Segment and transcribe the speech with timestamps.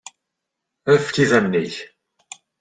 [0.93, 1.75] Efk-idammen-ik.